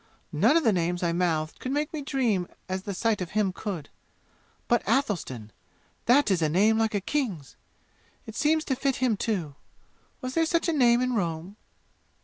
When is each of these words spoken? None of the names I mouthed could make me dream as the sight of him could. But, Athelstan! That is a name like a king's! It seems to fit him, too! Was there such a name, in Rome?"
None 0.31 0.57
of 0.57 0.63
the 0.63 0.73
names 0.73 1.03
I 1.03 1.11
mouthed 1.11 1.59
could 1.59 1.71
make 1.71 1.93
me 1.93 2.01
dream 2.01 2.47
as 2.67 2.81
the 2.81 2.93
sight 2.95 3.21
of 3.21 3.37
him 3.37 3.53
could. 3.53 3.89
But, 4.67 4.81
Athelstan! 4.87 5.51
That 6.07 6.31
is 6.31 6.41
a 6.41 6.49
name 6.49 6.75
like 6.79 6.95
a 6.95 7.01
king's! 7.01 7.55
It 8.25 8.35
seems 8.35 8.65
to 8.65 8.75
fit 8.75 8.95
him, 8.95 9.15
too! 9.15 9.53
Was 10.19 10.33
there 10.33 10.47
such 10.47 10.67
a 10.67 10.73
name, 10.73 11.01
in 11.01 11.13
Rome?" 11.13 11.55